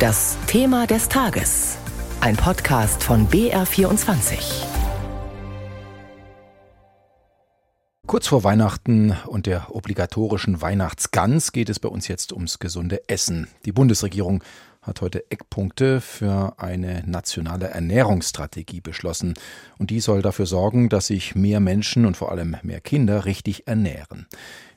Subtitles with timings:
[0.00, 1.76] Das Thema des Tages.
[2.22, 4.64] Ein Podcast von BR24.
[8.06, 13.48] Kurz vor Weihnachten und der obligatorischen Weihnachtsgans geht es bei uns jetzt ums gesunde Essen.
[13.66, 14.42] Die Bundesregierung
[14.80, 19.34] hat heute Eckpunkte für eine nationale Ernährungsstrategie beschlossen.
[19.78, 23.68] Und die soll dafür sorgen, dass sich mehr Menschen und vor allem mehr Kinder richtig
[23.68, 24.26] ernähren.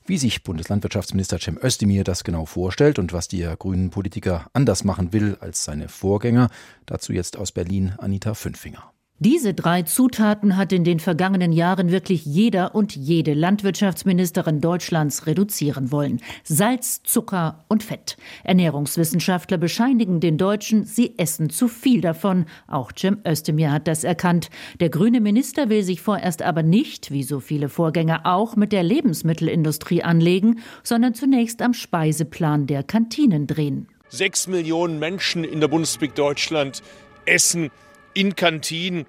[0.05, 5.13] Wie sich Bundeslandwirtschaftsminister Cem Özdemir das genau vorstellt und was der grünen Politiker anders machen
[5.13, 6.49] will als seine Vorgänger,
[6.85, 8.92] dazu jetzt aus Berlin Anita Fünfinger.
[9.19, 15.91] Diese drei Zutaten hat in den vergangenen Jahren wirklich jeder und jede Landwirtschaftsministerin Deutschlands reduzieren
[15.91, 16.19] wollen.
[16.43, 18.17] Salz, Zucker und Fett.
[18.43, 22.47] Ernährungswissenschaftler bescheinigen den Deutschen, sie essen zu viel davon.
[22.67, 24.49] Auch Cem Özdemir hat das erkannt.
[24.79, 28.83] Der grüne Minister will sich vorerst aber nicht, wie so viele Vorgänger auch, mit der
[28.83, 33.87] Lebensmittelindustrie anlegen, sondern zunächst am Speiseplan der Kantinen drehen.
[34.09, 36.81] Sechs Millionen Menschen in der Bundesrepublik Deutschland
[37.25, 37.69] essen
[38.13, 39.05] in Kantinen.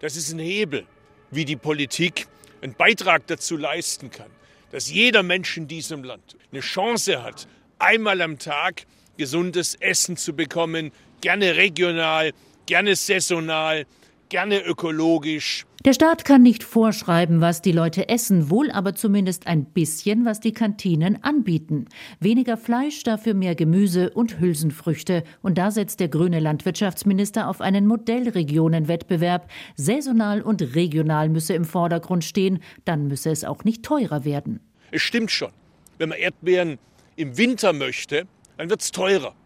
[0.00, 0.86] Das ist ein Hebel,
[1.30, 2.26] wie die Politik
[2.62, 4.30] einen Beitrag dazu leisten kann,
[4.70, 7.46] dass jeder Mensch in diesem Land eine Chance hat,
[7.78, 12.32] einmal am Tag gesundes Essen zu bekommen, gerne regional,
[12.66, 13.86] gerne saisonal,
[14.28, 15.64] gerne ökologisch.
[15.86, 20.40] Der Staat kann nicht vorschreiben, was die Leute essen, wohl aber zumindest ein bisschen, was
[20.40, 21.84] die Kantinen anbieten.
[22.18, 25.22] Weniger Fleisch, dafür mehr Gemüse und Hülsenfrüchte.
[25.42, 29.48] Und da setzt der grüne Landwirtschaftsminister auf einen Modellregionenwettbewerb.
[29.76, 34.58] Saisonal und regional müsse im Vordergrund stehen, dann müsse es auch nicht teurer werden.
[34.90, 35.52] Es stimmt schon.
[35.98, 36.78] Wenn man Erdbeeren
[37.14, 38.26] im Winter möchte,
[38.56, 39.36] dann wird es teurer.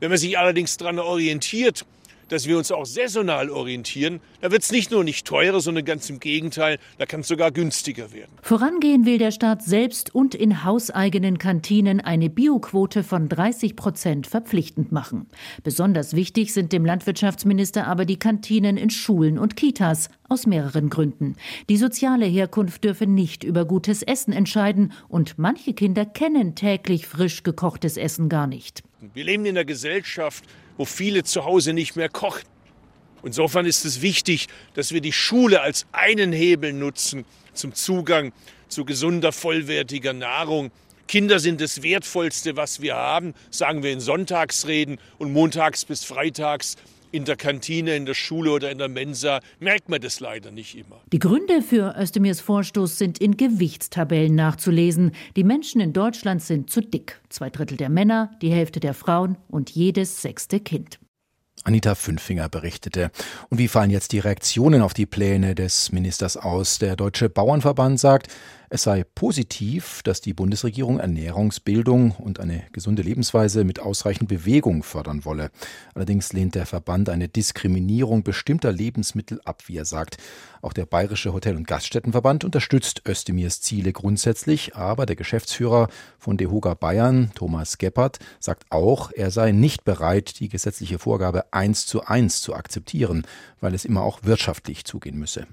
[0.00, 1.84] Wenn man sich allerdings daran orientiert,
[2.32, 4.20] dass wir uns auch saisonal orientieren.
[4.40, 7.50] Da wird es nicht nur nicht teurer, sondern ganz im Gegenteil, da kann es sogar
[7.50, 8.30] günstiger werden.
[8.40, 14.92] Vorangehen will der Staat selbst und in hauseigenen Kantinen eine Bioquote von 30 Prozent verpflichtend
[14.92, 15.26] machen.
[15.62, 21.36] Besonders wichtig sind dem Landwirtschaftsminister aber die Kantinen in Schulen und Kitas aus mehreren Gründen.
[21.68, 27.42] Die soziale Herkunft dürfe nicht über gutes Essen entscheiden und manche Kinder kennen täglich frisch
[27.42, 28.82] gekochtes Essen gar nicht.
[29.14, 30.44] Wir leben in einer Gesellschaft,
[30.76, 32.44] wo viele zu Hause nicht mehr kochen.
[33.22, 37.24] Insofern ist es wichtig, dass wir die Schule als einen Hebel nutzen
[37.54, 38.32] zum Zugang
[38.68, 40.72] zu gesunder, vollwertiger Nahrung.
[41.06, 46.76] Kinder sind das Wertvollste, was wir haben, sagen wir in Sonntagsreden und montags bis freitags
[47.12, 50.76] in der Kantine, in der Schule oder in der Mensa merkt man das leider nicht
[50.76, 51.00] immer.
[51.12, 55.12] Die Gründe für Özdemirs Vorstoß sind in Gewichtstabellen nachzulesen.
[55.36, 57.20] Die Menschen in Deutschland sind zu dick.
[57.28, 60.98] Zwei Drittel der Männer, die Hälfte der Frauen und jedes sechste Kind.
[61.64, 63.10] Anita Fünfinger berichtete.
[63.48, 66.78] Und wie fallen jetzt die Reaktionen auf die Pläne des Ministers aus?
[66.78, 68.28] Der Deutsche Bauernverband sagt,
[68.74, 75.26] es sei positiv, dass die Bundesregierung Ernährungsbildung und eine gesunde Lebensweise mit ausreichend Bewegung fördern
[75.26, 75.50] wolle.
[75.94, 80.16] Allerdings lehnt der Verband eine Diskriminierung bestimmter Lebensmittel ab, wie er sagt.
[80.62, 86.72] Auch der Bayerische Hotel- und Gaststättenverband unterstützt Özdemirs Ziele grundsätzlich, aber der Geschäftsführer von DeHoga
[86.72, 92.40] Bayern, Thomas Geppert, sagt auch, er sei nicht bereit, die gesetzliche Vorgabe eins zu eins
[92.40, 93.26] zu akzeptieren,
[93.60, 95.46] weil es immer auch wirtschaftlich zugehen müsse.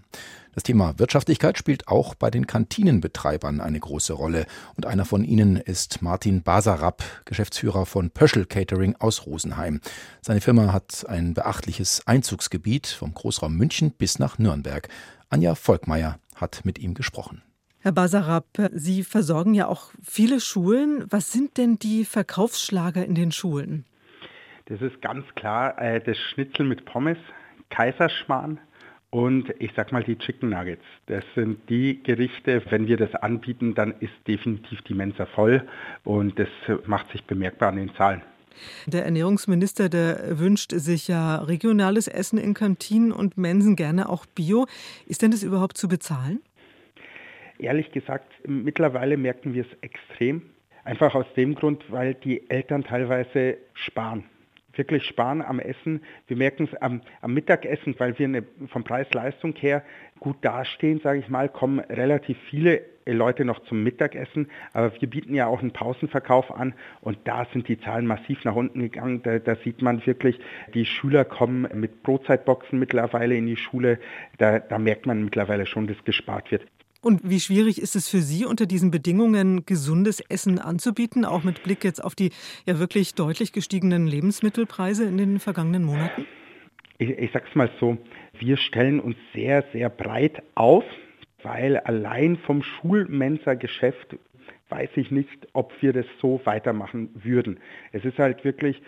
[0.55, 4.45] Das Thema Wirtschaftlichkeit spielt auch bei den Kantinenbetreibern eine große Rolle.
[4.75, 9.79] Und einer von ihnen ist Martin Basarab, Geschäftsführer von Pöschel Catering aus Rosenheim.
[10.21, 14.89] Seine Firma hat ein beachtliches Einzugsgebiet vom Großraum München bis nach Nürnberg.
[15.29, 17.43] Anja Volkmeier hat mit ihm gesprochen.
[17.81, 21.05] Herr Basarab, Sie versorgen ja auch viele Schulen.
[21.09, 23.85] Was sind denn die Verkaufsschlager in den Schulen?
[24.65, 27.17] Das ist ganz klar äh, das Schnitzel mit Pommes,
[27.69, 28.59] Kaiserschmarrn,
[29.11, 30.83] und ich sag mal die Chicken Nuggets.
[31.07, 35.67] Das sind die Gerichte, wenn wir das anbieten, dann ist definitiv die Mensa voll
[36.03, 36.49] und das
[36.85, 38.21] macht sich bemerkbar an den Zahlen.
[38.85, 44.67] Der Ernährungsminister, der wünscht sich ja regionales Essen in Kantinen und Mensen, gerne auch Bio.
[45.05, 46.41] Ist denn das überhaupt zu bezahlen?
[47.57, 50.41] Ehrlich gesagt, mittlerweile merken wir es extrem.
[50.83, 54.23] Einfach aus dem Grund, weil die Eltern teilweise sparen
[54.79, 56.01] wirklich sparen am Essen.
[56.25, 59.83] Wir merken es am, am, Mittagessen, weil wir eine, vom Preis-Leistung her
[60.19, 64.49] gut dastehen, sage ich mal, kommen relativ viele Leute noch zum Mittagessen.
[64.73, 68.55] Aber wir bieten ja auch einen Pausenverkauf an und da sind die Zahlen massiv nach
[68.55, 69.21] unten gegangen.
[69.21, 70.39] Da, da sieht man wirklich,
[70.73, 73.99] die Schüler kommen mit Brotzeitboxen mittlerweile in die Schule.
[74.37, 76.65] Da, da merkt man mittlerweile schon, dass gespart wird.
[77.01, 81.63] Und wie schwierig ist es für Sie, unter diesen Bedingungen gesundes Essen anzubieten, auch mit
[81.63, 82.31] Blick jetzt auf die
[82.65, 86.25] ja wirklich deutlich gestiegenen Lebensmittelpreise in den vergangenen Monaten?
[86.97, 87.97] Ich, ich sag's mal so,
[88.37, 90.83] wir stellen uns sehr, sehr breit auf,
[91.41, 94.17] weil allein vom Schulmensa-Geschäft
[94.67, 97.59] weiß ich nicht, ob wir das so weitermachen würden.
[97.93, 98.81] Es ist halt wirklich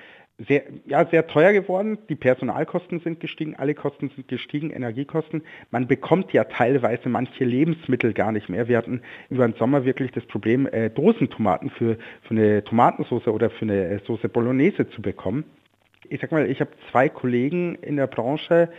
[0.48, 1.98] sehr, ja, sehr teuer geworden.
[2.10, 5.44] Die Personalkosten sind gestiegen, alle Kosten sind gestiegen, Energiekosten.
[5.70, 8.68] Man bekommt ja teilweise manche Lebensmittel gar nicht mehr.
[8.68, 13.50] Wir hatten über den Sommer wirklich das Problem, äh, Dosentomaten für, für eine Tomatensauce oder
[13.50, 15.46] für eine äh, Soße Bolognese zu bekommen.
[16.10, 18.70] Ich sag mal, ich habe zwei Kollegen in der Branche.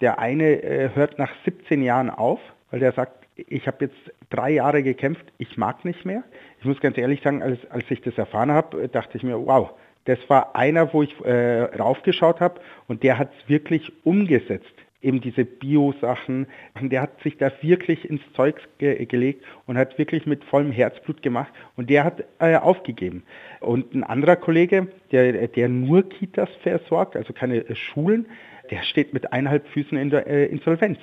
[0.00, 3.96] Der eine äh, hört nach 17 Jahren auf, weil der sagt, ich habe jetzt
[4.30, 6.22] drei Jahre gekämpft, ich mag nicht mehr.
[6.58, 9.70] Ich muss ganz ehrlich sagen, als, als ich das erfahren habe, dachte ich mir, wow,
[10.04, 14.72] das war einer, wo ich äh, raufgeschaut habe und der hat es wirklich umgesetzt.
[15.00, 16.46] Eben diese Bio-Sachen.
[16.80, 21.22] Der hat sich da wirklich ins Zeug ge gelegt und hat wirklich mit vollem Herzblut
[21.22, 23.24] gemacht und der hat äh, aufgegeben.
[23.60, 28.26] Und ein anderer Kollege, der, der nur Kitas versorgt, also keine äh, Schulen,
[28.70, 30.98] der steht mit eineinhalb Füßen in der äh, Insolvenz.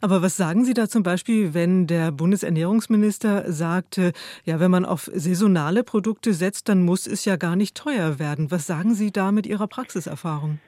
[0.00, 4.12] Aber was sagen Sie da zum Beispiel, wenn der Bundesernährungsminister sagte,
[4.44, 8.50] ja, wenn man auf saisonale Produkte setzt, dann muss es ja gar nicht teuer werden.
[8.50, 10.58] Was sagen Sie da mit Ihrer Praxiserfahrung?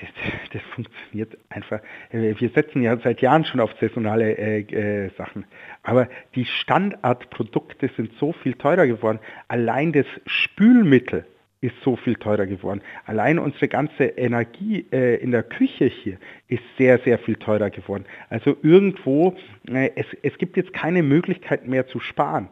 [0.00, 0.08] Das,
[0.52, 1.80] das, funktioniert einfach.
[2.12, 5.44] Wir setzen ja seit Jahren schon auf saisonale äh, äh, Sachen.
[5.82, 9.18] Aber die Standardprodukte sind so viel teurer geworden.
[9.48, 11.26] Allein das Spülmittel
[11.60, 12.80] ist so viel teurer geworden.
[13.04, 16.18] Allein unsere ganze Energie äh, in der Küche hier
[16.48, 18.06] ist sehr, sehr viel teurer geworden.
[18.30, 19.36] Also irgendwo,
[19.68, 22.48] äh, es, es gibt jetzt keine Möglichkeit mehr zu sparen.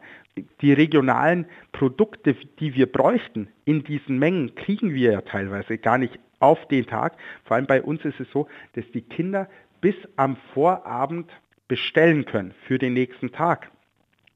[0.61, 6.19] Die regionalen Produkte, die wir bräuchten in diesen Mengen, kriegen wir ja teilweise gar nicht
[6.39, 7.17] auf den Tag.
[7.45, 9.49] Vor allem bei uns ist es so, dass die Kinder
[9.81, 11.29] bis am Vorabend
[11.67, 13.69] bestellen können für den nächsten Tag.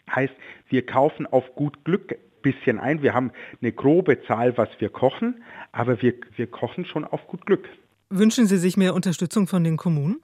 [0.09, 0.33] Heißt,
[0.69, 3.01] wir kaufen auf gut Glück bisschen ein.
[3.01, 7.45] Wir haben eine grobe Zahl, was wir kochen, aber wir, wir kochen schon auf gut
[7.47, 7.67] Glück.
[8.09, 10.21] Wünschen Sie sich mehr Unterstützung von den Kommunen?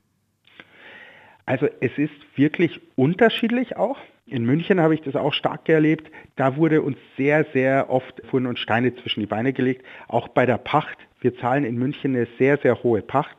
[1.48, 3.98] Also es ist wirklich unterschiedlich auch.
[4.28, 6.12] In München habe ich das auch stark erlebt.
[6.36, 9.84] Da wurde uns sehr, sehr oft wurden uns Steine zwischen die Beine gelegt.
[10.08, 10.98] Auch bei der Pacht.
[11.22, 13.36] Wir zahlen in München eine sehr, sehr hohe Pacht.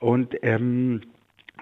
[0.00, 1.02] Und ähm,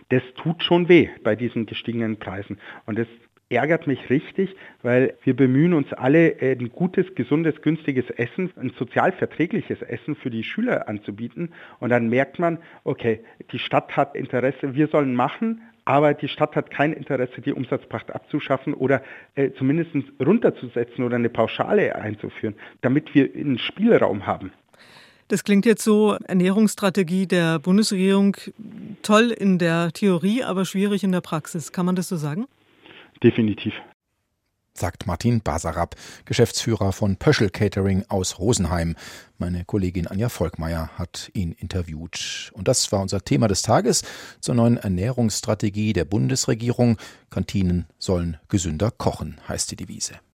[0.09, 2.59] das tut schon weh bei diesen gestiegenen Preisen.
[2.87, 3.07] Und das
[3.51, 8.73] ärgert mich richtig, weil wir bemühen uns alle, äh, ein gutes, gesundes, günstiges Essen, ein
[8.79, 11.53] sozial verträgliches Essen für die Schüler anzubieten.
[11.81, 13.21] Und dann merkt man, okay,
[13.53, 18.15] die Stadt hat Interesse, wir sollen machen, aber die Stadt hat kein Interesse, die Umsatzpracht
[18.15, 19.03] abzuschaffen oder
[19.35, 19.91] äh, zumindest
[20.25, 24.53] runterzusetzen oder eine Pauschale einzuführen, damit wir einen Spielraum haben.
[25.27, 28.37] Das klingt jetzt so, Ernährungsstrategie der Bundesregierung
[29.03, 31.73] toll in der Theorie, aber schwierig in der Praxis.
[31.73, 32.47] Kann man das so sagen?
[33.23, 33.75] Definitiv.
[34.73, 38.95] Sagt Martin Basarab, Geschäftsführer von Pöschel Catering aus Rosenheim.
[39.37, 42.53] Meine Kollegin Anja Volkmeier hat ihn interviewt.
[42.55, 44.05] Und das war unser Thema des Tages
[44.41, 46.99] zur neuen Ernährungsstrategie der Bundesregierung.
[47.31, 50.21] Kantinen sollen gesünder kochen, heißt die Devise.